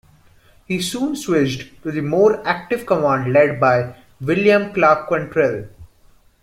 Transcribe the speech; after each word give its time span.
He 0.65 0.81
soon 0.81 1.15
switched 1.15 1.83
to 1.83 1.91
the 1.91 2.01
more 2.01 2.41
active 2.47 2.87
command 2.87 3.31
led 3.31 3.59
by 3.59 3.93
William 4.19 4.73
Clarke 4.73 5.07
Quantrill. 5.07 5.67